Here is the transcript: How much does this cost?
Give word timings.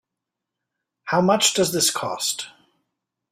How 1.03 1.21
much 1.21 1.53
does 1.53 1.73
this 1.73 1.91
cost? 1.91 2.47